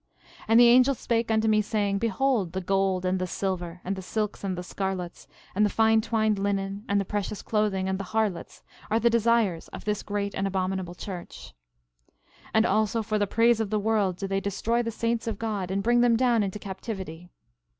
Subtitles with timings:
[0.15, 3.95] 13:8 And the angel spake unto me, saying: Behold the gold, and the silver, and
[3.95, 7.99] the silks, and the scarlets, and the fine twined linen, and the precious clothing, and
[7.99, 11.53] the harlots, are the desires of this great and abominable church.
[12.45, 15.37] 13:9 And also for the praise of the world do they destroy the saints of
[15.37, 17.29] God, and bring them down into captivity.